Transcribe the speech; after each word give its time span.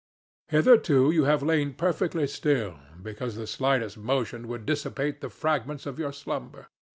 Hitherto 0.47 1.11
you 1.11 1.25
have 1.25 1.43
lain 1.43 1.75
perfectly 1.75 2.25
still, 2.25 2.79
because 3.03 3.35
the 3.35 3.45
slightest 3.45 3.99
motion 3.99 4.47
would 4.47 4.65
dissipate 4.65 5.21
the 5.21 5.29
fragments 5.29 5.85
of 5.85 5.99
your 5.99 6.11
slumber. 6.11 6.69